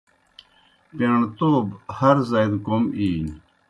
پیݨتَوب 0.97 1.67
ہر 1.97 2.15
زائی 2.29 2.47
دہ 2.51 2.57
کوْم 2.65 2.83
اِینیْ۔ 2.97 3.33